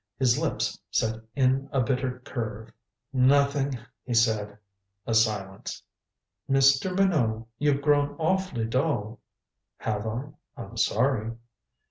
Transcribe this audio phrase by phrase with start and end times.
[0.17, 2.71] His lips set in a bitter curve.
[3.13, 4.57] "Nothing," he said.
[5.05, 5.83] A silence.
[6.49, 6.97] "Mr.
[6.97, 9.19] Minot you've grown awfully dull."
[9.77, 10.29] "Have I?
[10.57, 11.33] I'm sorry."